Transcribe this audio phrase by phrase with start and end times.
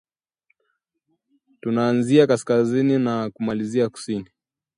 [1.61, 4.29] Tunaanzia kaskazini na kumalizia kusini